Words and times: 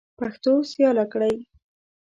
پښتو 0.19 0.51
سیاله 0.71 1.05
کړئ. 1.13 1.35